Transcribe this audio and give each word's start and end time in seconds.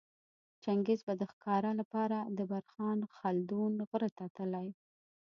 چنګیز 0.63 0.99
به 1.07 1.13
د 1.17 1.23
ښکاره 1.31 1.71
لپاره 1.79 2.17
د 2.37 2.39
برخان 2.51 2.97
خلدون 3.17 3.73
غره 3.89 4.09
ته 4.17 4.25
تلی 4.37 4.67